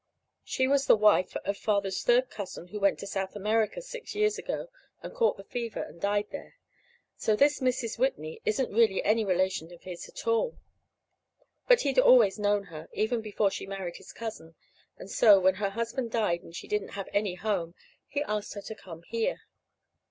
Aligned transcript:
She 0.43 0.67
was 0.67 0.87
the 0.87 0.95
wife 0.95 1.37
of 1.45 1.57
Father's 1.57 2.01
third 2.01 2.31
cousin 2.31 2.69
who 2.69 2.79
went 2.79 2.97
to 3.01 3.05
South 3.05 3.35
America 3.35 3.83
six 3.83 4.15
years 4.15 4.39
ago 4.39 4.69
and 5.03 5.13
caught 5.13 5.37
the 5.37 5.43
fever 5.43 5.83
and 5.83 6.01
died 6.01 6.31
there. 6.31 6.55
So 7.17 7.35
this 7.35 7.59
Mrs. 7.59 7.99
Whitney 7.99 8.41
isn't 8.43 8.73
really 8.73 9.03
any 9.05 9.23
relation 9.23 9.71
of 9.71 9.83
his 9.83 10.09
at 10.09 10.25
all. 10.25 10.57
But 11.67 11.81
he'd 11.81 11.99
always 11.99 12.39
known 12.39 12.63
her, 12.63 12.89
even 12.93 13.21
before 13.21 13.51
she 13.51 13.67
married 13.67 13.97
his 13.97 14.11
cousin; 14.11 14.55
and 14.97 15.07
so, 15.07 15.39
when 15.39 15.53
her 15.61 15.69
husband 15.69 16.09
died, 16.09 16.41
and 16.41 16.55
she 16.55 16.67
didn't 16.67 16.93
have 16.97 17.07
any 17.13 17.35
home, 17.35 17.75
he 18.07 18.23
asked 18.23 18.55
her 18.55 18.61
to 18.63 18.73
come 18.73 19.03
here. 19.03 19.41